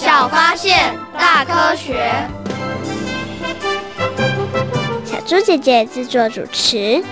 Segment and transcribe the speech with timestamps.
[0.00, 2.08] 小发现，大科学。
[5.04, 7.02] 小猪姐姐制作主持。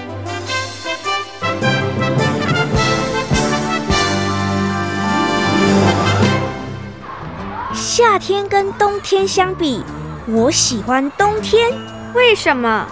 [7.75, 9.83] 夏天跟冬天相比，
[10.29, 11.69] 我喜欢冬天。
[12.15, 12.87] 为什么？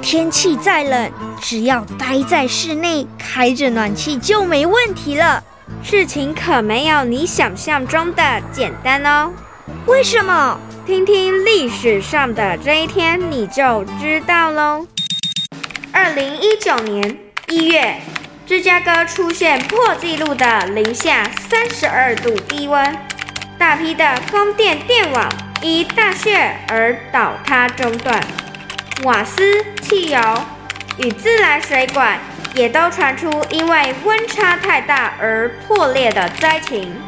[0.00, 5.44] 天气再冷，只要待在室内，开着暖气就没问题了。
[5.88, 9.32] 事情可没有你想象中的简单哦。
[9.86, 10.58] 为什么？
[10.84, 14.84] 听听历史上的这一天，你就知道喽。
[15.92, 18.00] 二零一九年一月，
[18.44, 22.98] 芝加哥出现破纪录的零下三十二度低温，
[23.56, 28.20] 大批的供电电网因大雪而倒塌中断。
[29.04, 30.18] 瓦斯、汽油
[30.98, 32.18] 与自来水管
[32.56, 37.05] 也都传出因为温差太大而破裂的灾情。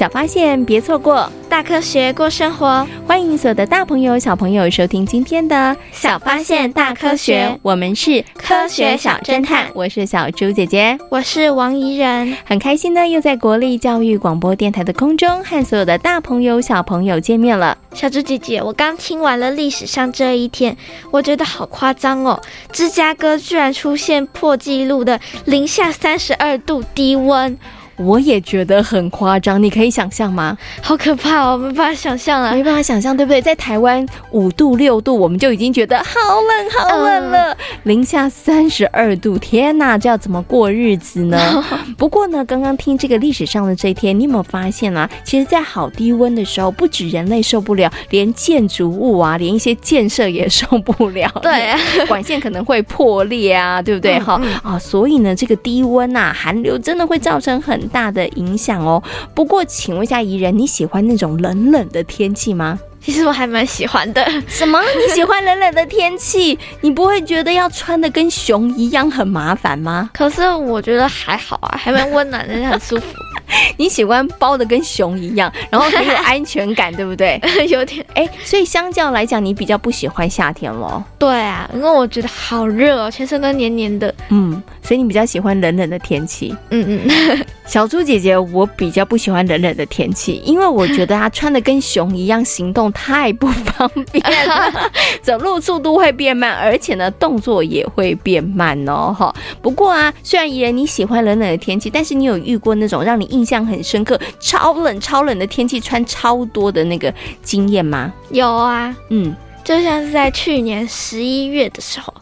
[0.00, 1.30] 小发现，别错过。
[1.46, 5.54] 大科学过生活，欢迎所有的大朋友、小朋友收听今天的
[5.92, 7.46] 《小发现大科学》。
[7.60, 12.34] 我们是科学小侦探，我是小猪姐姐，我是王怡人。
[12.46, 17.76] 很开心呢，又在国立教育广播电台的空中和所有的大朋友、小朋友见面了。
[17.92, 20.74] 小猪姐姐，我刚听完了历史上这一天，
[21.10, 22.40] 我觉得好夸张哦！
[22.72, 27.58] 芝加哥居然出现破纪录的零下三十二度低温。
[28.00, 30.56] 我也觉得很夸张，你可以想象吗？
[30.80, 33.40] 好可怕哦，没办法想象啊，没办法想象，对不对？
[33.42, 36.04] 在台湾五度六度，我们就已经觉得好
[36.40, 37.52] 冷好冷了。
[37.52, 41.62] 嗯、零下三十二度，天哪，这要怎么过日子呢？
[41.98, 45.08] 不过呢，刚刚听这个历史上的这一天，你有没有发现啊？
[45.24, 51.30] 其实，在好低温的时候，不止人类受不了，连建筑物啊，连一些建设也受不了。
[51.42, 54.18] 对啊，管线可能会破裂啊，对不对？
[54.20, 59.02] 哈、啊，所以呢，这个低温啊，寒流真的会造成很大的影响哦。
[59.34, 62.78] 不过，请问一下怡人，你喜欢那种冷冷的天气吗？
[63.02, 64.22] 其实我还蛮喜欢的。
[64.46, 64.78] 什么？
[64.82, 66.58] 你喜欢冷冷的天气？
[66.82, 70.10] 你不会觉得要穿的跟熊一样很麻烦吗？
[70.12, 73.04] 可是我觉得还好啊，还蛮温暖的，很舒服。
[73.76, 77.40] 你喜欢包的跟熊一样，然后很有安全感，对不对？
[77.68, 81.02] 有点哎，所以相较来讲，你比较不喜欢夏天咯？
[81.18, 84.14] 对啊，因为我觉得好热哦，全身都黏黏的。
[84.28, 86.54] 嗯，所以你比较喜欢冷冷的天气。
[86.70, 87.44] 嗯嗯。
[87.66, 94.90] 小猪姐姐，我比较不喜欢冷冷的天气，因为我觉得她穿的跟熊一样，行动太不方便了，
[95.22, 99.14] 走路速度会变慢，而且呢，动作也会变慢哦。
[99.16, 99.32] 哈，
[99.62, 107.12] 不过啊，虽然怡人你喜欢冷冷的天气，但是你有遇过那种让你印象很深刻、超冷超冷的天气，穿超多的那个
[107.42, 108.12] 经验吗？
[108.30, 109.34] 有啊，嗯，
[109.64, 112.12] 就像是在去年十一月的时候，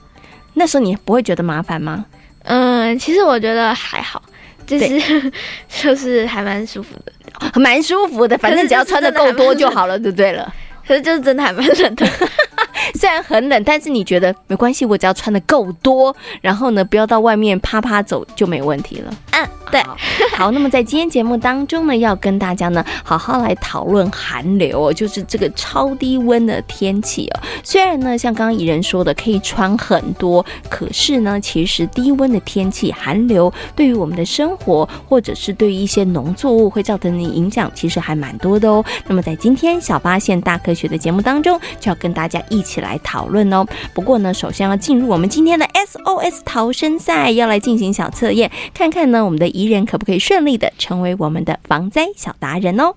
[0.55, 2.05] 那时候你不会觉得麻烦吗？
[2.45, 4.23] 嗯，其实我觉得还好。
[4.67, 5.33] 就是
[5.83, 7.13] 就是还蛮舒服的，
[7.59, 10.55] 蛮舒服的，反正只要穿的够多就好了，就对了。
[10.87, 12.07] 可是就是真的还蛮冷的。
[12.95, 19.15] 虽然很冷，但是你觉得没关系，我只要穿的够多，然后呢，不要到外面啪啪走就没问题了。
[19.33, 19.83] 嗯，对。
[20.37, 27.41] 好，那么在今天节目当中呢，要跟大家呢好好来讨论寒流哦，就是这个超低温的天气哦。
[27.65, 38.85] 虽然呢，像刚刚怡人说的，可以穿很多，可是呢，其实低温的天气寒流对于我们的生活，或者是对于一些农作物会造成的影响，其实还蛮多的哦。
[39.07, 42.68] 那么在今天小八线大科学的节目当中，就要跟大家一起。
[42.77, 43.65] 来讨论哦。
[43.95, 52.95] 不过呢，首先要进入我们今天的 SOS 逃生赛，要来进行小测验，看看呢我们的怡人可不可以顺利的成为我们的防灾小达人哦。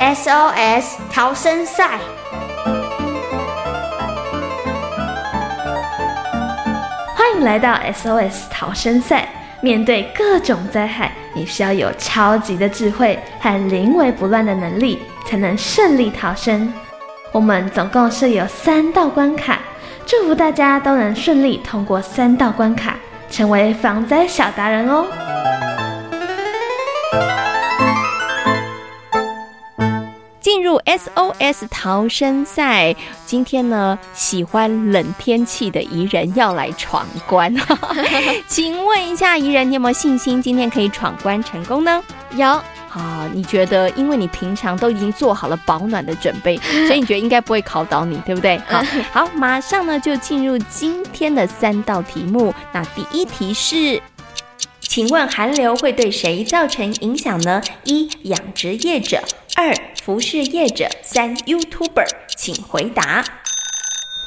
[0.00, 1.98] SOS 逃生赛，
[7.14, 9.28] 欢迎来到 SOS 逃生赛。
[9.60, 16.72] 面对各种灾害，你需要有超级的智慧和临危不乱的能力，才能顺利逃生。
[17.32, 19.60] 我们总共设有三道关卡，
[20.06, 22.96] 祝福大家都能顺利通过三道关卡，
[23.30, 25.06] 成为防灾小达人哦。
[30.40, 32.94] 进入入 SOS 逃生赛。
[33.24, 37.54] 今天呢，喜欢冷天气的怡人要来闯关。
[38.46, 42.02] 请问一下，怡人，你有没有信心今天可以闯关成功呢？
[42.32, 42.60] 有。
[42.98, 46.56] 啊，你觉得，因为你平常都已经做好了保暖的准备，
[46.86, 48.58] 所以你觉得应该不会考倒你，对不对？
[48.66, 52.52] 好， 好，马上呢就进入今天的三道题目。
[52.72, 54.02] 那第一题是，
[54.80, 57.62] 请问寒流会对谁造成影响呢？
[57.84, 59.18] 一、养殖业者；
[59.56, 59.72] 二、
[60.02, 62.08] 服饰业者；三、YouTuber。
[62.36, 63.24] 请回答。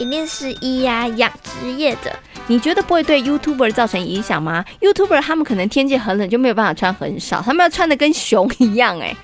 [0.01, 2.11] 一定是一呀，养殖业者。
[2.47, 9.15] 你觉得不会对 YouTuber 造成影响吗？YouTuber 他们可能天气很冷，就没有办法穿很少，他们要穿的跟熊一样哎。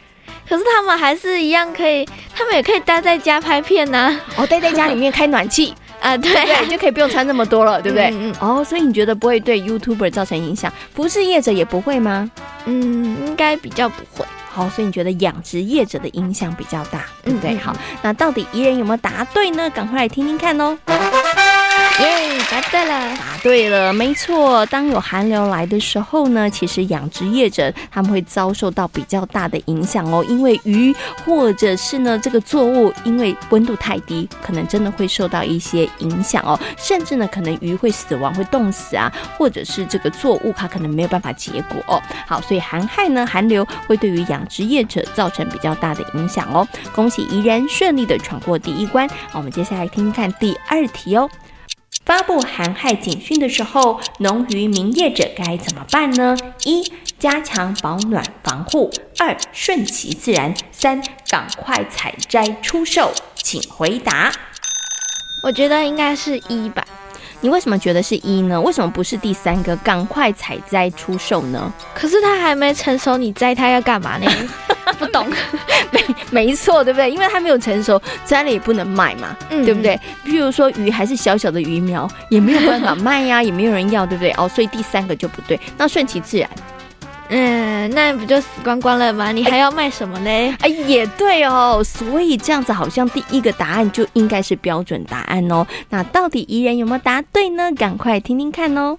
[0.47, 4.21] 可是他们还是一样可以，他们也可以待在家拍片呐、啊。
[4.37, 8.09] 哦，待在家里面开暖气 啊，对，对，就可以不用穿那么多了， 对不对？
[8.13, 8.35] 嗯嗯。
[8.39, 10.71] 哦，所以你觉得不会对 YouTuber 造成影响？
[10.93, 12.29] 服饰业者也不会吗？
[12.65, 14.25] 嗯，应该比较不会。
[14.57, 17.53] 好，所以你觉得养殖业者的影响比较大，对不对？
[17.53, 19.69] 嗯、好，那到底宜人有没有答对呢？
[19.69, 20.75] 赶快来听听看哦。
[21.99, 23.17] 耶，答对了！
[23.17, 24.63] 答对了，没错。
[24.67, 30.95] 当有寒流来的时候呢，其实养殖业者他们会遭受到比较大的影响哦，因为鱼
[31.25, 42.01] 或者是呢这个作物，因为温度太低，可能真的会受到一些影响哦，甚至呢可能鱼会死亡，会冻死啊，或者是这个作物它可能没有办法结果哦。
[42.27, 46.67] 好，所以寒害呢，寒流会对于养殖业者造成比较大的影响哦。
[46.93, 51.27] 恭喜怡然顺利的闯过第一关，我们接下来听听看第二题哦。
[52.07, 56.37] 发布寒害警讯的时候，农渔民业者该怎么办呢？
[56.63, 56.89] 一、
[57.19, 58.89] 加强保暖防护；
[59.19, 63.11] 二、顺其自然；三、赶快采摘出售。
[63.35, 64.31] 请回答。
[65.43, 66.81] 我觉得应该是一吧。
[67.41, 68.59] 你为什么觉得是一呢？
[68.61, 71.73] 为什么不是第三个赶快采摘出售呢？
[71.93, 74.31] 可是它还没成熟，你摘它要干嘛呢？
[74.97, 75.27] 不懂，
[75.91, 76.01] 没
[76.31, 77.09] 没错，对不对？
[77.09, 79.99] 因为它没有成熟，摘了也不能卖嘛，嗯、对不对？
[80.25, 84.31] 譬如说鱼还是小小的鱼苗，也没有办法卖呀、啊，也没有人要，对不对？
[84.37, 85.59] 哦， 所以第三个就不对。
[85.77, 86.49] 那顺其自然，
[87.29, 89.31] 嗯，那不就死光光了吗？
[89.31, 90.29] 你还要卖什么呢？
[90.29, 91.81] 哎，哎，也对哦。
[91.83, 95.65] 所以这样子好像第一个答案就应该是标准答案哦。
[95.89, 97.71] 那到底怡人有没有答对呢？
[97.73, 98.97] 赶快听听看哦。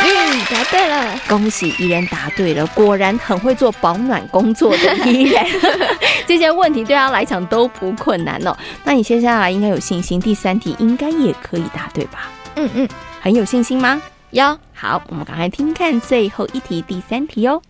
[0.00, 5.44] 嗯，答对了，恭喜宜人答对了，果然很会做保暖工作的宜人，
[6.26, 8.56] 这些问题对他来讲都不困难哦。
[8.84, 12.30] 那你接下来应该有信心，第三题应该也可以答对吧？
[12.56, 12.88] 嗯嗯，
[13.20, 14.00] 很有信心吗？
[14.30, 14.58] 有。
[14.74, 17.60] 好，我们赶快听看最后一题，第三题哦。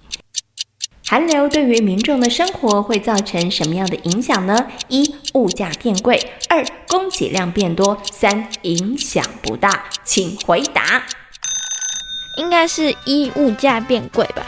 [1.07, 4.67] 寒流对于民众的生活会造成什么样的影响呢？
[4.89, 6.19] 一、物价变贵；
[6.51, 9.85] 二、供给量变多；三、影响不大。
[10.05, 11.05] 请回答。
[12.39, 14.43] 应该是一物价变贵吧？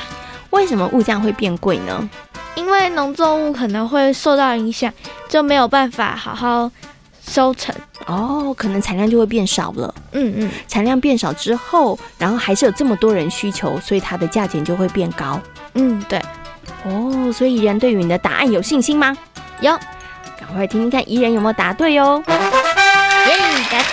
[0.48, 2.08] 为什么物价会变贵呢？
[2.54, 4.92] 因为农作物可能会受到影响，
[5.28, 6.70] 就没有办法好好
[7.26, 7.74] 收成
[8.06, 9.94] 哦，可能产量就会变少了。
[10.12, 15.40] 嗯嗯，产量变少之后，然后还是有这么多人需求，所以它的价钱就会变高。
[15.74, 16.20] 嗯，对。
[16.84, 19.16] 哦，所以怡人对于你的答案有信心吗？
[19.60, 19.70] 有，
[20.38, 22.22] 赶快听听看，怡人有没有答对哦。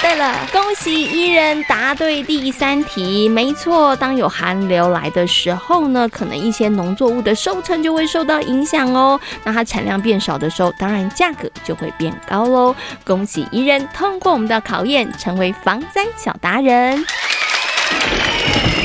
[0.08, 0.48] 对了！
[0.54, 3.28] 恭喜伊人答对第三题。
[3.28, 9.20] 没错，当有寒流来的时候呢，可能一些农作物的收成就会受到影响哦。
[9.44, 12.74] 那它产量变少的时候，当然价格就会变高喽。
[13.04, 17.04] 恭喜伊人通过我们的考验，成为防灾小达人。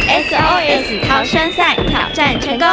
[0.09, 2.67] SOS 逃生赛挑战成功。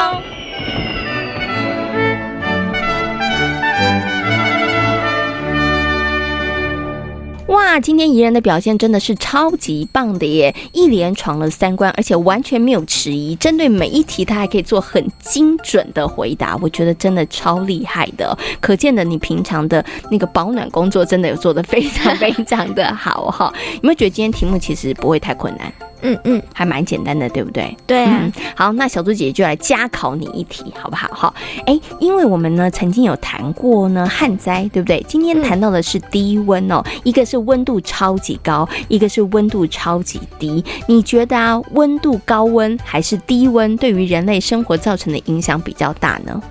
[7.49, 10.55] 哇，今天怡人的表现真的是超级棒的耶！
[10.71, 18.37] 一连闯了三关，而且完全没有迟疑，针对每一题他还可以做很精准的回答，我觉得真的超厉害的。
[18.61, 23.51] 可见的你平常的那个保暖工作真的有做得非常非常的好哈！
[23.77, 25.73] 有没有觉得今天题目其实不会太困难？
[26.01, 27.75] 嗯嗯，还蛮简单的，对不对？
[27.85, 28.19] 对啊。
[28.21, 31.09] 嗯、好，那小猪姐姐就来加考你一题，好不好？
[31.13, 31.33] 好，
[31.65, 35.03] 哎，因为我们呢曾经有谈过呢旱灾，对不对？
[35.07, 40.63] 今天谈到的是低温哦，嗯、一个是温度超级高，一个是温度超级低。
[40.87, 46.41] 你觉得啊，温度高温还是低温对于人类生活造成的影响比较大呢？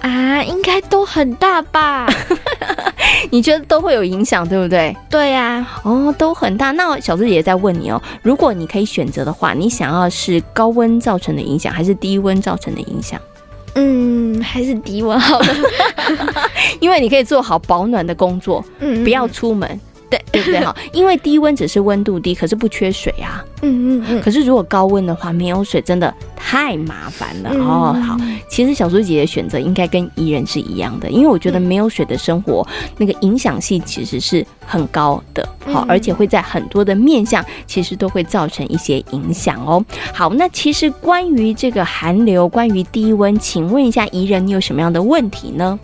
[0.00, 2.08] 啊，应该都很大吧？
[3.30, 4.96] 你觉得都会有影响，对不对？
[5.10, 6.70] 对呀、啊，哦，都很大。
[6.72, 13.20] 那小猪姐姐在问你哦，如果你可以选择的话，你想要是高温造成的影响，还是低温造成的影响？
[13.74, 15.46] 嗯，还是低温好了，
[16.80, 20.60] 因为你可以做好保暖的工作，嗯，不要出门，对， 对不对？
[20.60, 23.44] 哈， 因为低温只是温度低，可是不缺水啊。
[23.62, 24.22] 嗯嗯嗯。
[24.22, 27.92] 可是如果高温的话，没有水真的太麻烦了、嗯、哦。
[28.06, 28.16] 好，
[28.48, 35.46] 其实小苏姐姐选择应该跟怡人是一样的，因为我觉得没有水的生活，嗯、那个影响性其实是很高的。
[35.66, 39.84] 好，而且会在很多的面相，其实都会造成一些影响哦。
[40.14, 45.78] 好，那其实关于这个寒流，关于低温，请问一下怡人，你有什么样的问题呢？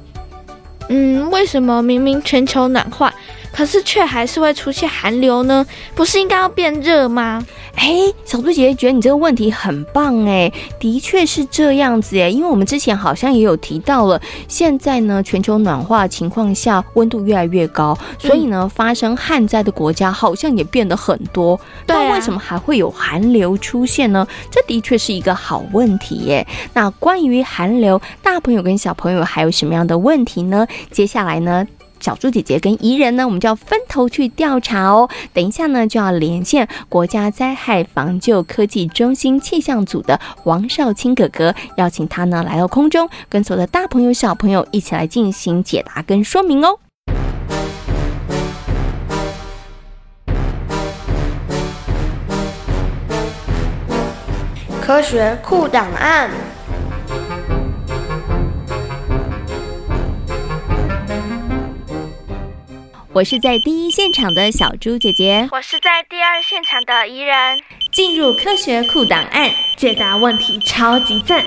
[0.88, 3.12] 嗯，为什么明明全球暖化，
[3.54, 5.64] 可是却还是会出现寒流呢？
[5.94, 7.46] 不是应该要变热吗？
[7.76, 21.58] 哎，小猪姐姐觉得你这个问题很棒哎，的确是这样子哎，因为我们之前好像也有提到了，现在呢全球暖化情况下，温度越来越高，所以呢发生旱灾的国家好像也变得很多。
[21.86, 24.26] 对为什么还会有寒流出现呢？
[24.50, 26.46] 这的确是一个好问题耶。
[26.72, 30.66] 那关于寒流，大朋友跟小朋友还有什么样的问题呢？
[30.90, 31.66] 接下来呢，
[32.04, 35.08] 小猪姐姐跟怡人呢，我们就要分头去调查哦。
[35.32, 46.78] 等一下呢，就要连线国家灾害防救科技中心气象组的王少卿哥哥，邀请他呢来到空中，跟所有的大朋友小朋友一起来进行解答跟说明哦。
[54.82, 56.28] 科学酷档案。
[63.14, 67.36] 我是在第一现场的小猪姐姐，我是在第二现场的怡人。
[67.92, 71.46] 进入科学库档案，解答问题超级赞。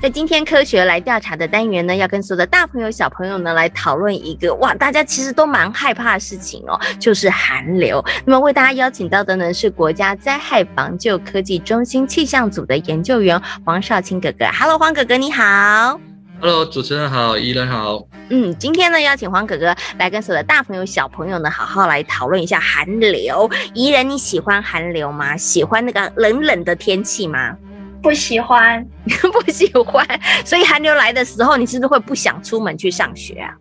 [0.00, 8.04] 在今天科学来调查的单元呢，要跟所有的大朋友小朋友呢来讨论一个哇，大家其实都蛮害怕的事情哦，就是寒流。
[8.24, 14.46] 那么为大家邀请到的呢是国家灾害防救科技中心气象组的研究员黄少卿哥哥。
[14.56, 15.98] Hello，黄哥哥你好。
[16.44, 18.04] Hello，主持人好，怡人好。
[18.28, 23.48] 嗯，今天呢，邀请黄哥哥来跟所有的大朋友小朋友呢，好好来讨论一下寒流。
[23.74, 25.36] 怡人，你喜欢寒流吗？
[25.36, 27.56] 喜欢那个冷冷的天气吗？
[28.02, 30.04] 不喜欢， 不喜欢。
[30.44, 33.54] 所以寒流来的时候，你是不是会不想出门去上学啊？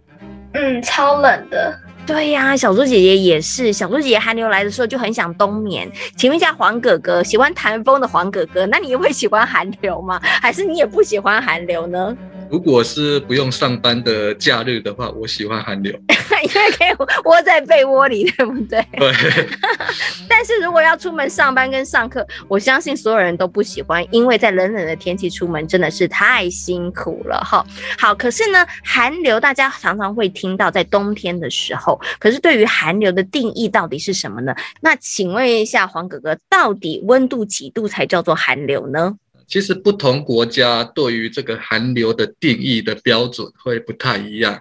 [0.54, 1.80] 嗯，超冷的。
[2.08, 3.72] 对呀、啊，小猪姐姐也是。
[3.72, 5.88] 小猪姐姐寒流来的时候就很想冬眠。
[6.18, 10.20] 请问一下，黄哥哥喜欢台风的黄哥哥，那你会喜欢寒流吗？
[10.24, 12.18] 还是你也不喜欢寒流呢？
[12.52, 15.94] 如果是不用上班的假日的话，我喜欢寒流，
[16.44, 18.86] 因为可以窝在被窝里，对不对？
[19.00, 19.48] 对。
[20.28, 27.66] 但是如果要出门上班跟上课，我相信所有人都不喜欢，因为在冷冷的天气出门真的是太辛苦了哈。
[27.98, 34.54] 好，可是呢，寒流大家常常会听到在冬天的时候，可是对于寒流的定义到底是什么呢？
[34.82, 39.16] 那请问一下黄哥哥，到底温度几度才叫做寒流呢？
[39.52, 44.58] 其实不同国家对于这个寒流的定义的标准会不太一样。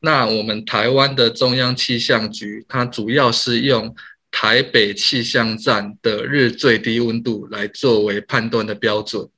[0.00, 3.92] 那我们台湾的中央气象局，它主要是用
[4.30, 9.28] 台北气象站的日最低温度来作为判断的标准。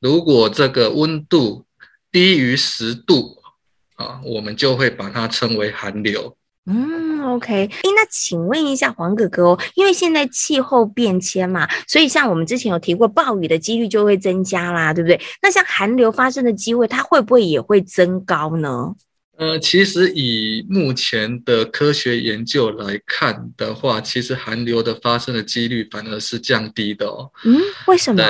[0.00, 1.64] 如果这个温度
[2.10, 3.40] 低于十度，
[3.94, 6.36] 啊，我们就会把它称为寒流。
[6.66, 15.20] 嗯，OK，诶，那请问一下黄哥哥哦，因为现在气候变迁嘛，所以像我们之前有提过，暴雨的几率就会增加啦，对不对？
[15.42, 18.94] 那像寒流发生的机会，它会不会也会增高呢？
[19.38, 27.28] 呃，其实以目前的科学研究来看的话，其实寒流的发生的几率反而是降低的哦。
[27.44, 28.22] 嗯，为什么？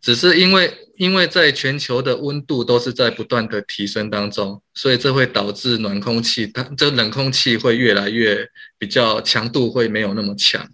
[0.00, 0.72] 只是因为。
[0.96, 8.48] 因为在全球的温度都是在不断的提升当中，所以这会导致暖空气，它这冷空气会越来越
[8.78, 10.66] 比较强度会没有那么强。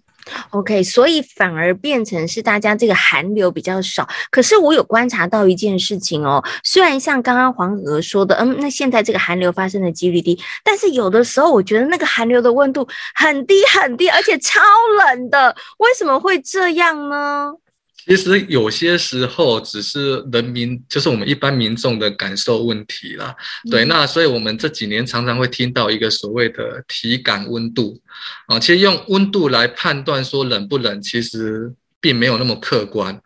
[0.51, 4.07] OK，所以反而变成是大家这个寒流比较少。
[4.31, 14.61] 可是我有观察到一件事情哦，虽然像刚刚黄娥说的，嗯，那现在这个寒流发生的几率低，但是有的时候我觉得那个寒流的温度很低很低，而且超
[14.99, 17.51] 冷的，为什么会这样呢？
[18.05, 23.33] 其实有些时候只是人民，就是我们一般民众的感受问题啦。
[23.71, 28.01] 对，那所以我们这几年常常会听到一个所谓的体感温度
[28.47, 33.21] 啊，其实用温度来判断说冷不冷，其实并没有那么客观。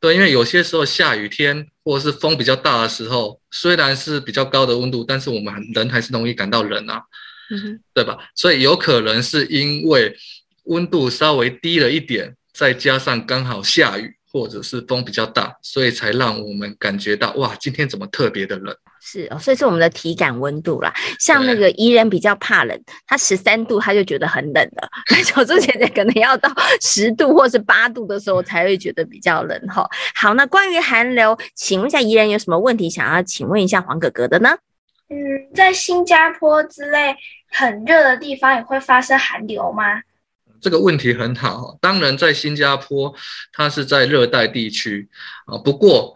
[0.00, 7.00] 对，因为有些时候下雨天或者是风比较大的时候，虽然是比较高的温度，但是我们人还是容易感到冷啊，
[7.50, 8.18] 嗯对吧？
[8.34, 10.14] 所以有可能是因为
[10.64, 14.15] 温度稍微低了一点，再加上刚好下雨。
[14.36, 18.76] 或者是风比较大，所以才让我们感觉到哇，今天怎么特别的冷？
[19.00, 20.92] 是哦，所以是我们的体感温度啦。
[21.18, 24.86] 像那个宜人比较怕冷，他十三度他就觉得很冷了。
[25.24, 26.50] 小猪姐姐可能要到
[26.82, 29.88] 十度或是八度的时候才会觉得比较冷哈。
[30.14, 34.58] 好，那关于寒流，请问一下宜人有什么问题想要请问一下黄哥哥的呢？
[35.08, 35.16] 嗯，
[35.54, 37.16] 在新加坡之类
[37.48, 40.02] 很热的地方也会发生寒流吗？
[40.60, 41.76] 这个问题很好。
[41.80, 43.14] 当然，在新加坡，
[43.52, 45.08] 它是在热带地区
[45.46, 46.14] 啊，不过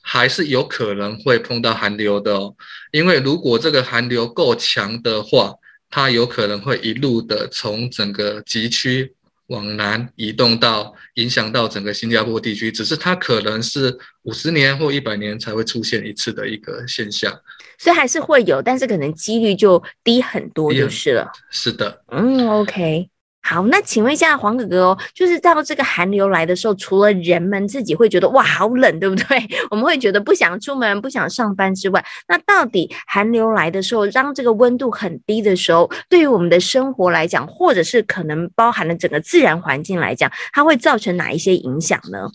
[0.00, 2.54] 还是有可能会碰到寒流的哦。
[2.92, 5.54] 因为如果这个寒流够强的话，
[5.90, 9.14] 它有可能会一路的从整个极区
[9.48, 12.70] 往南移动到，影响到整个新加坡地区。
[12.72, 17.32] 只是它可能是五十年或一百年才会出现一次的一个现象。
[17.78, 21.30] 所以还是会有，但是可能几率就低很多，就是了。
[21.50, 23.08] 是的，嗯，OK。
[23.48, 29.24] 好，那请问一下黄哥哥哦，就是到这个寒流来的时候，除了人们自己会觉得哇好冷，对不对？
[29.70, 42.28] 我们会觉得不想出门、不想上班之外，那到底寒流来的时候，让这个温度很低的时候，对于我们的生活来讲，或者是可能包含了整个自然环境来讲，它会造成哪一些影响呢？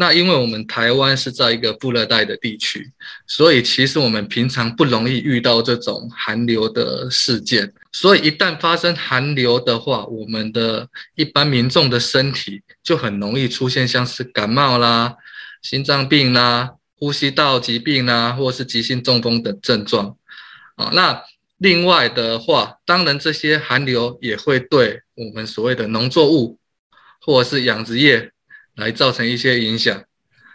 [0.00, 2.90] 那因为我们台湾是在一个副热带的地区，
[3.26, 7.70] 所以其实我们平常不容易遇到这种寒流的事件。
[7.92, 15.14] 所以一旦发生寒流的话，我们的一般民众的身体就很容易出现像是感冒啦、
[15.60, 20.16] 心脏病啦、呼吸道疾病啦，或是急性中风等症状。
[20.76, 21.22] 啊，那
[21.58, 26.58] 另外的话，当然这些寒流也会对我们所谓的农作物
[27.20, 28.30] 或者是养殖业。
[28.80, 30.02] 来造成一些影响，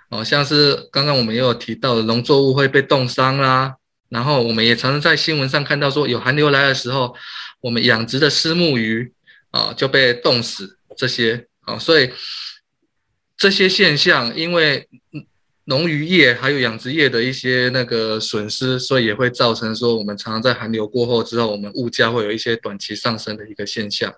[0.10, 3.76] 哦，像是刚刚我们也有提到的，农作物会被冻伤啦，
[4.10, 7.16] 然后我们也常常在新闻上看到说，有寒流来的时候，
[7.62, 9.14] 我们养殖的虱目鱼
[9.52, 12.10] 啊就被冻死，这些啊，所以
[13.38, 14.90] 这些现象，因为
[15.66, 24.14] 农渔业还有养殖业的一些那个损失，所以也会造成说，我们常常在寒流过后之后，我们物价会有一些短期上升的一个现象。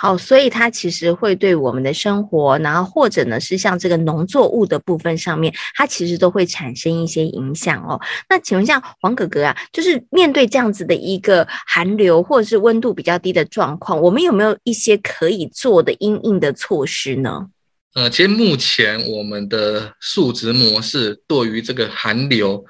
[0.00, 8.00] 好，所以它其实会对我们的生活，然后或者呢是像这个农作物的部分上面，它其实都会产生一些影响哦。
[8.28, 17.48] 那请问一下黄哥哥啊，就是面对这样子的一个寒流或者是温度比较低的状况，我们有没有一些可以做的因应的措施呢？
[17.94, 22.64] 呃，其实目前我们的数值模式对于这个寒流，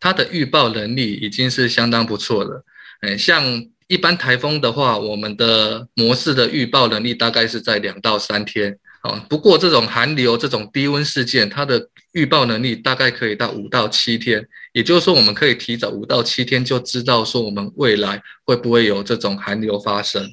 [0.00, 2.64] 它的预报能力已经是相当不错了。
[3.02, 3.44] 嗯，像。
[3.92, 9.22] 一般台风的话，我们的模式的预报能力大概是在两到三天啊。
[9.28, 14.42] 不过这种寒流、这种低温事件，它的预报能力大概可以到五到七天。
[14.72, 20.26] 也就是说，我们可以提早五到七天就知道说我们未来会不会有这种寒流发生。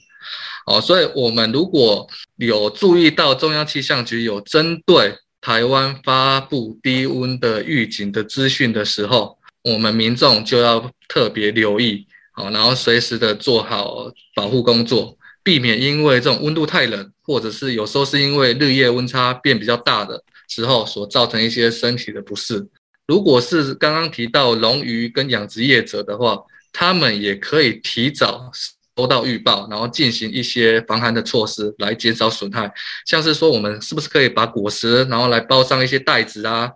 [0.66, 12.08] 哦，所以我们如果有注意到中央气象局有针对台湾发布低温的预警的资讯的时候，我们民众就要特别留意。
[12.40, 22.66] 哦，然后随时的做好保护工作，避免因为这种温度太冷，或者是有时候是因为日夜温差变比较大的时候所造成一些身体的不适。
[23.08, 28.50] 如果是刚刚提到龙鱼跟养殖业者的话，他们也可以提早
[28.96, 32.72] 收到预报，然后进行一些防寒的措施来减少损害。
[33.06, 36.72] 像是说，我们是不是可以把果实然后来包上一些袋子啊，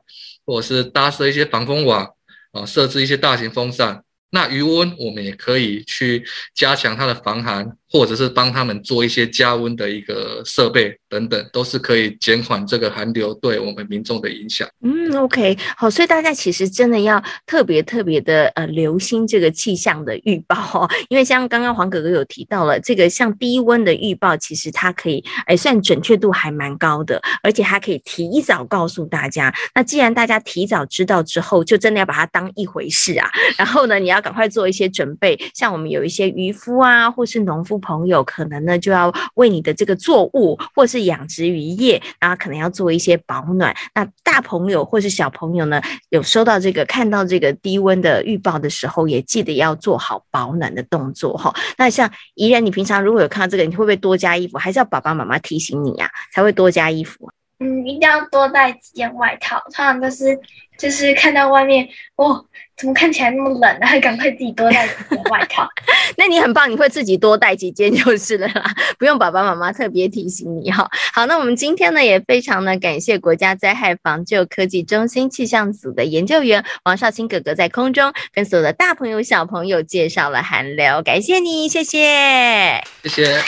[0.45, 2.05] 或者是搭设一些防风网
[2.51, 4.03] 啊，设置一些大型风扇。
[4.33, 14.67] 那余温，我们也可以去加强它的防寒，或者是帮他们做一些加温的一个设备等等，都是可以减缓这个寒流对我们民众的影响。
[14.81, 29.53] 嗯，OK，好，所以大家其实真的要特别特别的呃留心这个气象的预报哦，因为像刚刚黄哥哥有提到了这个像低温的预报，其实它可以哎算准确度还蛮高的，而且它可以提早告诉大家。
[29.75, 33.29] 那既然大家提早知道之后，就真的要把它当一回事啊。
[33.55, 43.75] 然后呢，你要赶快做一些准备，像我们有一些渔夫啊，或是农夫朋友，可能呢就要为你的这个作物或是养殖渔业，然后可能要做一些保暖。
[43.93, 51.53] 那大朋友或是小朋友呢，有收到这个看到这个低温的预报的时候，也记得要做好保暖的动作哈。
[51.77, 54.57] 那像怡然，你平常如果有看到这个，你会不会多加衣服？
[54.57, 57.29] 还是要爸爸妈妈提醒你呀、才会多加衣服？
[57.63, 60.37] 嗯，一定要多带几件外套，通常都是
[60.77, 62.43] 就是看到外面，哦，
[62.75, 65.65] 怎么看起来那么冷，然后赶快自己多带几件外套。
[66.17, 68.63] 那你很棒，你会自己多带几件就是了啦，
[68.99, 70.89] 不用爸爸妈妈特别提醒你哈。
[71.13, 83.41] 好，那我们今天呢也非常的感谢国家灾害防救科技中心气象组的研究员王少卿哥哥在空中跟所有的大朋友小朋友介绍了寒流，感谢你，谢谢，谢谢。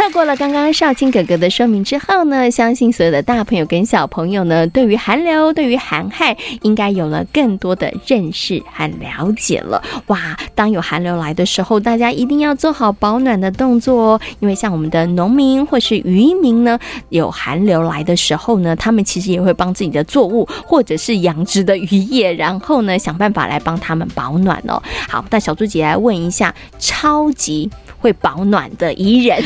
[0.00, 9.82] 透过了刚刚少卿哥哥的说明之后呢，相信所有的大朋友跟小朋友呢，对于寒流、对于寒害，应该有了更多的认识和了解了。
[10.06, 14.20] 哇，当有寒流来的时候，大家一定要做好保暖的动作哦。
[14.40, 16.78] 因为像我们的农民或是渔民呢，
[17.10, 24.82] 有寒流来的时候呢，他们其实也会帮自己的作物或者是养殖的渔业，然后呢，想办法来帮他们保暖哦。
[25.10, 29.44] 好，那小猪姐来问一下，超级会保暖的宜人。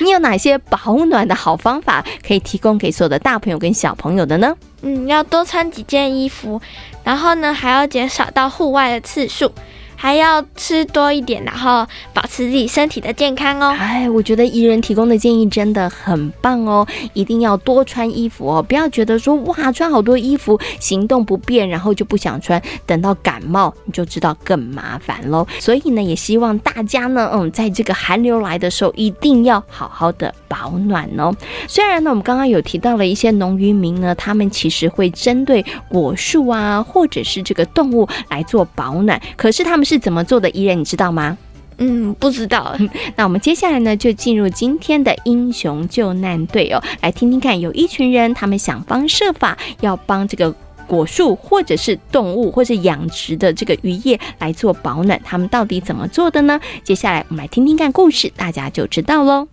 [0.00, 4.54] 你有哪些保暖的好方法可以提供给所有的大朋友跟小朋友的呢？
[4.82, 6.60] 嗯，要多穿几件衣服，
[7.02, 9.52] 然后呢，还要减少到户外的次数。
[10.00, 11.84] 还要吃多一点，然后
[12.14, 13.76] 保持自己身体的健康哦。
[13.76, 25.44] 哎，我觉得宜人提供的建议真的很棒哦，一定要多穿衣服哦，不要觉得说哇，穿好多衣服行动不便，然后就不想穿，等到感冒你就知道更麻烦喽。
[25.58, 31.34] 所以呢，也希望大家呢，嗯，在这个寒流来的时候，一定要好好的保暖哦。
[31.66, 39.87] 虽然呢，我们刚刚有提到了一些农渔民呢，他们其实会针对果树啊，或者是这个动物来做保暖，可是他们。
[39.88, 40.50] 是怎么做的？
[40.50, 41.38] 宜人，你知道吗？
[41.78, 42.76] 嗯，不知道。
[43.16, 50.54] 那我们接下来呢，就进入今天的英雄救难队哦，来听听看，有一群人，他们想方设法要帮这个
[50.86, 56.60] 果树，或者是动物，或者是养殖的这个渔业来做保暖，他们到底怎么做的呢？
[56.84, 59.48] 接下来我们来听听看故事，大家就知道喽。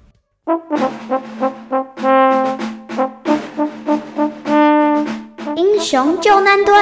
[5.56, 6.74] 英雄救难队。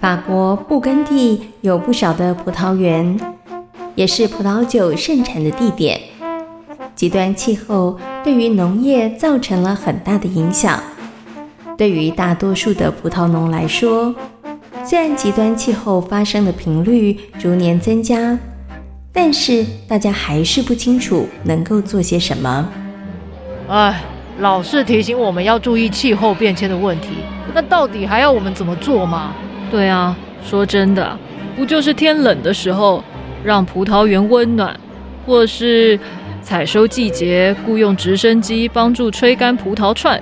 [0.00, 3.20] 法国布根地有不少的葡萄园，
[3.94, 6.00] 也是葡萄酒盛产的地点。
[6.94, 10.82] 极端气候对于农业造成了很大的影响。
[11.76, 14.14] 对于大多数的葡萄农来说，
[14.82, 18.38] 虽然极端气候发生的频率逐年增加，
[19.12, 22.68] 但是大家还是不清楚能够做些什么。
[23.68, 24.00] 哎。
[24.38, 27.08] 老是提醒我们要注意气候变迁的问题，
[27.54, 29.32] 那到底还要我们怎么做吗？
[29.70, 31.18] 对啊，说真的，
[31.56, 33.02] 不就是天冷的时候
[33.42, 34.78] 让葡萄园温暖，
[35.24, 35.98] 或是
[36.42, 40.20] 采收季节雇用直升机帮助吹干葡萄串？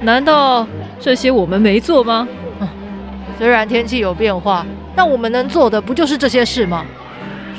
[0.00, 0.66] 难道
[0.98, 2.26] 这些我们没做吗？
[2.60, 2.68] 嗯，
[3.38, 4.64] 虽然天气有变化，
[4.96, 6.84] 但我们能做的不就是这些事吗？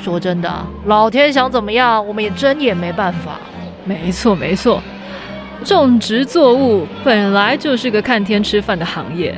[0.03, 0.51] 说真的，
[0.85, 3.39] 老天想怎么样，我们也真也没办法。
[3.85, 4.81] 没错，没错。
[5.63, 9.35] 种植作物本来就是个看天吃饭的行业，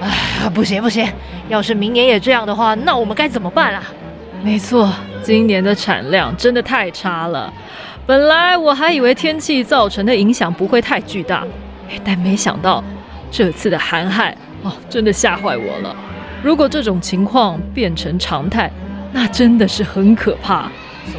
[0.00, 1.06] 哎，不行不行，
[1.48, 3.82] 要是明年也这样的话，那我们该怎么办啊？
[4.42, 7.52] 没错，今年的产量真的太差了。
[8.06, 11.44] 本来我还以为天气造成的影响不会太巨大，
[12.02, 12.82] 但没想到
[13.30, 15.94] 这次的寒害哦，真的吓坏我了。
[16.42, 18.70] 如果这种情况变成常态，
[19.12, 20.70] 那真的是很可怕。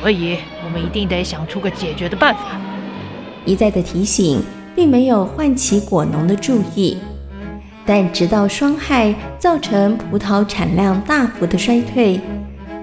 [0.01, 2.59] 所以我们一定得想出个解决的办法。
[3.45, 4.41] 一再的提醒，
[4.75, 6.97] 并没有唤起果农的注意，
[7.85, 12.19] 但直到霜害造成葡萄产量大幅的衰退，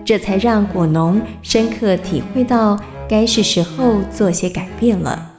[0.05, 5.31] 这才让果农深刻体会到该是时候做些改变了。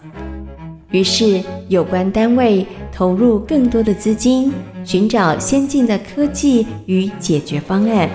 [0.91, 4.51] 于是，有关单位投入更多的资金，
[4.84, 8.10] 寻找先进的科技与解决方案。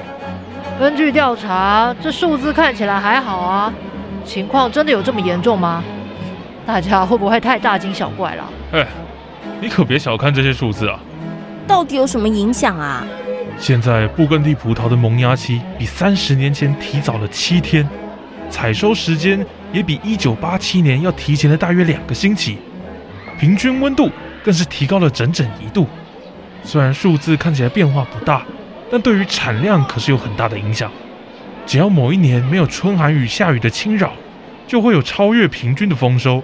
[0.81, 3.73] 根据调查，这数字看起来还好啊，
[4.25, 5.85] 情况真的有这么严重吗？
[6.67, 8.51] 大家会不会太大惊小怪了？
[8.73, 8.87] 哎，
[9.61, 10.99] 你可别小看这些数字啊！
[11.67, 13.05] 到底有什么影响啊？
[13.59, 17.89] 现在布根地葡萄的萌芽期比三十年前提早了七天，
[18.49, 22.59] 采收时间也比一九八七年要提前了大约两个星期，
[23.39, 24.11] 平均温度
[24.43, 25.87] 更是提高了整整一度。
[26.63, 28.43] 虽然数字看起来变化不大，
[28.91, 30.91] 但对于产量可是有很大的影响。
[31.67, 34.13] 只要某一年没有春寒与下雨的侵扰，
[34.67, 36.43] 就会有超越平均的丰收。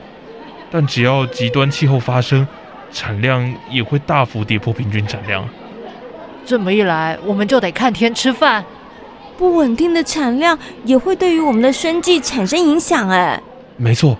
[0.70, 2.46] 但只要极端气候发生，
[2.92, 5.46] 产量也会大幅跌破平均产量。
[6.46, 8.64] 这么一来，我们就得看天吃饭。
[9.37, 13.09] 不稳定的产量也会对于我们的生计产生影响。
[13.09, 13.40] 哎，
[13.76, 14.16] 没错。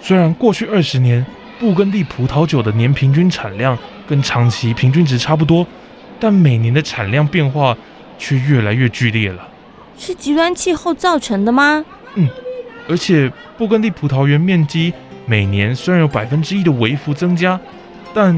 [0.00, 1.26] 虽然过去二十年
[1.58, 3.76] 布根地葡萄酒的年平均产量
[4.08, 5.66] 跟长期平均值差不多，
[6.20, 7.76] 但每年的产量变化
[8.16, 9.48] 却越来越剧烈了。
[9.98, 11.84] 是极端气候造成的吗？
[12.14, 12.28] 嗯，
[12.88, 14.94] 而且布根地葡萄园面积。
[15.30, 17.56] 每年虽然有百分之一的微幅增加，
[18.12, 18.36] 但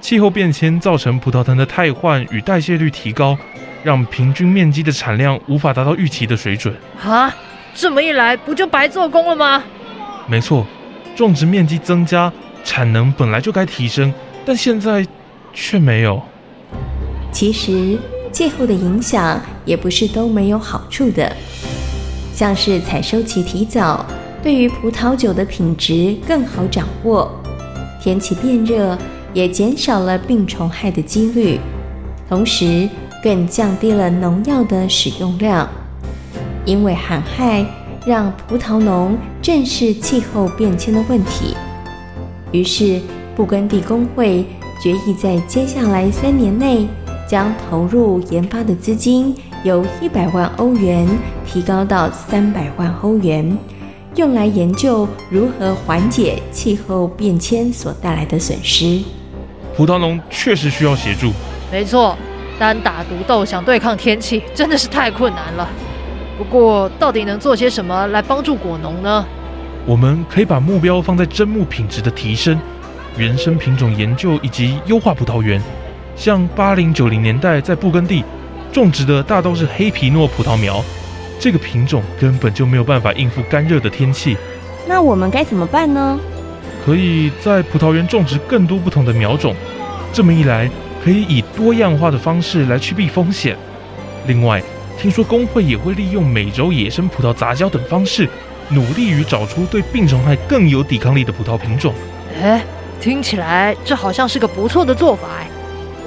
[0.00, 3.36] 气候变迁造成葡萄藤的汰换与代谢率提高，
[3.82, 6.74] 让平均面积的产量无法达到预期的水准。
[7.04, 7.30] 啊，
[7.74, 9.62] 这么一来不就白做工了吗？
[10.26, 10.66] 没错，
[11.14, 12.32] 种植面积增加，
[12.64, 14.10] 产能本来就该提升，
[14.46, 15.06] 但现在
[15.52, 16.22] 却没有。
[17.30, 17.98] 其实
[18.32, 21.36] 气候的影响也不是都没有好处的。
[22.32, 24.06] 像是采收期提早，
[24.44, 27.26] 对于葡萄酒的品质更好掌握；
[27.98, 28.96] 天气变热，
[29.32, 31.58] 也减少了病虫害的几率，
[32.28, 32.86] 同时
[33.22, 35.66] 更降低了农药的使用量。
[36.66, 37.64] 因为寒害，
[38.04, 41.56] 让葡萄农正视气候变迁的问题，
[42.52, 43.00] 于是
[43.34, 44.44] 布根地工会
[44.78, 46.86] 决议在接下来三年内，
[47.26, 51.08] 将投入研发的资金由一百万欧元
[51.46, 53.56] 提高到三百万欧元，
[54.16, 59.00] 用来研究如何缓解气候变迁所带来的损失。
[59.76, 61.32] 葡萄农确实需要协助，
[61.72, 62.16] 没错，
[62.58, 65.68] 单打独斗想对抗天气真的是太困难了。
[66.38, 69.24] 不过，到底能做些什么来帮助果农呢？
[69.84, 72.58] 我们可以把目标放在砧木品质的提升、
[73.16, 75.60] 原生品种研究以及优化葡萄园。
[76.16, 78.24] 像八零九零年代在布根地
[78.72, 80.82] 种植的大都是黑皮诺葡萄苗，
[81.44, 84.34] 这个品种根本就没有办法应付干热的天气。
[84.86, 86.18] 那我们该怎么办呢？
[86.82, 89.54] 可以在葡萄园种植更多不同的苗种，
[90.10, 90.70] 这么一来，
[91.04, 93.58] 可以以多样化的方式来趋避风险。
[94.26, 94.62] 另外，
[94.98, 98.26] 听说工会也会利用美洲野生葡萄杂交等方式，
[98.70, 101.92] 努力于找出对病虫害更有抵抗力的葡萄品种。
[102.42, 102.64] 哎，
[103.02, 105.46] 听起来这好像是个不错的做法哎。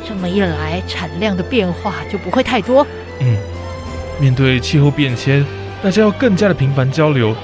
[0.04, 2.84] 这么一来，产量的变化就不会太多。
[3.20, 3.38] 嗯，
[4.20, 5.46] 面对气候变迁，
[5.84, 7.36] 大家要更加的频繁交流，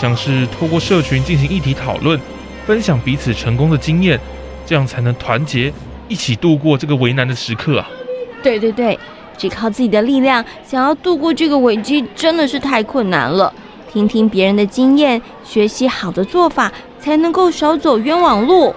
[0.00, 2.18] 像是透过社群进行议题讨论。
[2.66, 4.18] 分享彼此成功的经验，
[4.66, 5.72] 这样才能团结
[6.08, 7.88] 一起度过这个为难的时刻啊！
[8.42, 8.98] 对对对，
[9.38, 13.52] 只靠自己的力量想要度过这个危机，真的是太困难了。
[13.92, 18.74] 听听别人的经验，学习好的做法，才能够少走冤枉路。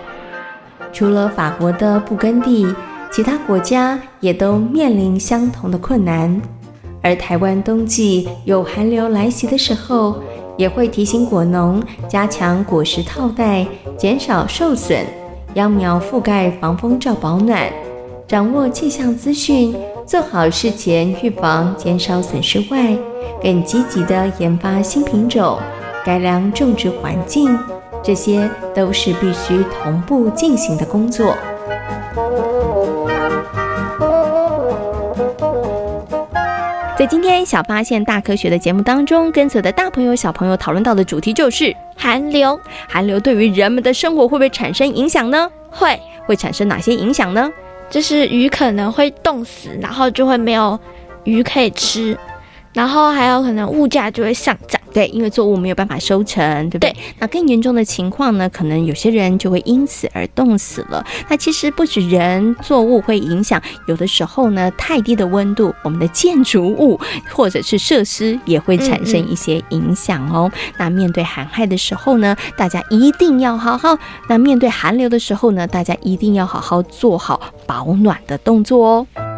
[0.93, 2.67] 除了法国的布根地，
[3.11, 6.39] 其他国家也都面临相同的困难。
[7.01, 10.15] 而台湾冬季有寒流来袭的时候，
[10.57, 13.65] 也会提醒果农加强果实套袋，
[13.97, 15.05] 减少受损；
[15.53, 17.71] 秧苗覆盖防风罩保暖，
[18.27, 19.73] 掌握气象资讯，
[20.05, 22.97] 做好事前预防，减少损失外，
[23.41, 25.57] 更积极的研发新品种，
[26.03, 27.57] 改良种植环境，
[28.03, 31.33] 这些都是必须同步进行的工作。
[36.99, 42.59] 在今天小发现大科学的节目当中，跟所有的大朋友小朋友讨论到的主题就是寒流。
[42.89, 45.49] 寒流对于人们的生活会不会产生影响呢？
[45.69, 47.49] 会，会产生哪些影响呢？
[47.89, 50.77] 就是鱼可能会冻死，然后就会没有
[51.23, 52.17] 鱼可以吃，
[52.73, 54.79] 然后还有可能物价就会上涨。
[54.91, 56.91] 对，因为作物没有办法收成，对不对？
[56.91, 56.95] 对。
[57.19, 61.05] 那更严重的情况呢，可能有些人就会因此而冻死了。
[61.29, 66.99] 那其实不止人，作物会影响，有的时候呢，太低的温度，我们的建筑物
[67.31, 70.49] 或者是设施也会产生一些影响哦。
[70.51, 70.73] 嗯嗯。
[70.79, 73.95] 那面对寒害的时候呢，大家一定要好好；
[74.27, 79.28] 那面对寒流的时候呢，大家一定要好好做好保暖的动作哦。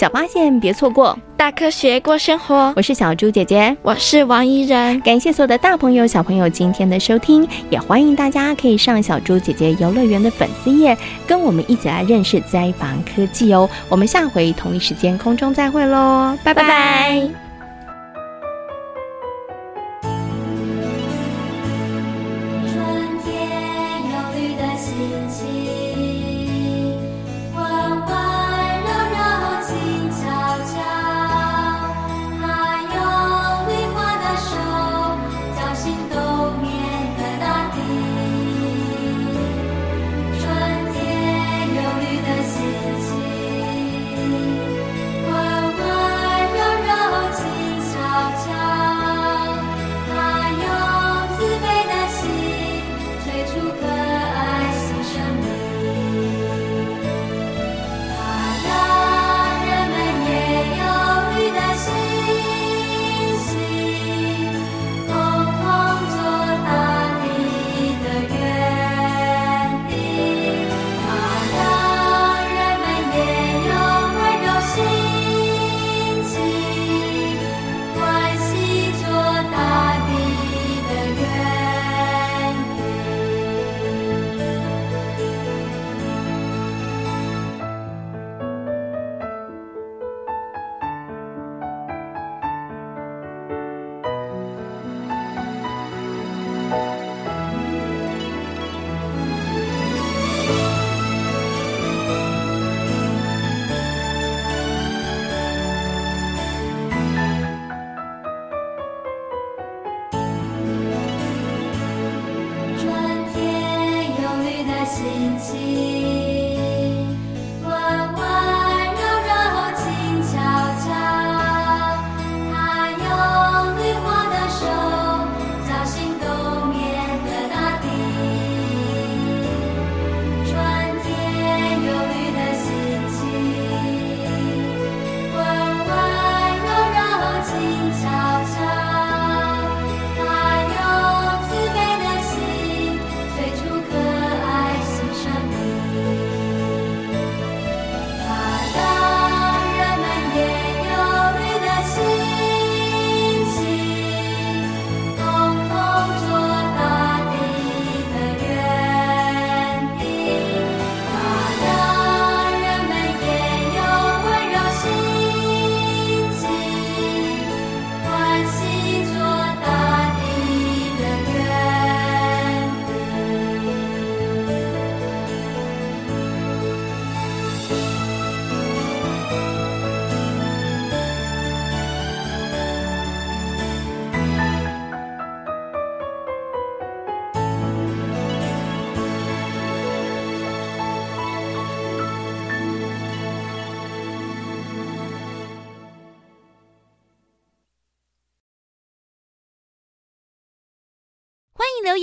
[0.00, 2.72] 小发现，别错过大科学过生活。
[2.74, 4.98] 我是小猪姐姐，我是王怡人。
[5.02, 13.68] 感谢所有的大朋友、小朋友今天的收听，也欢迎大家可以上小猪姐姐游乐园的粉丝页，跟我们一起来认识灾防科技哦。
[13.90, 16.62] 我们下回同一时间空中再会喽，拜拜。
[16.62, 17.49] 拜拜。